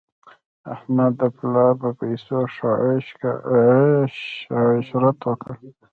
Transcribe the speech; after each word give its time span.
احمد 0.73 1.11
د 1.21 1.23
پلا 1.37 1.67
په 1.81 1.89
پیسو 1.99 2.39
ښه 2.55 2.71
عش 2.85 4.17
عشرت 4.61 5.19
وکړ. 5.27 5.47